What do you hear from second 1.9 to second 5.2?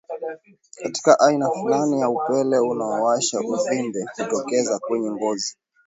ya upele unaowasha uvimbe hutokeza kwenye